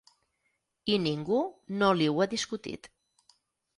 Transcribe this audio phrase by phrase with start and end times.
[0.93, 1.43] I ningú
[1.83, 2.91] no li ho ha discutit.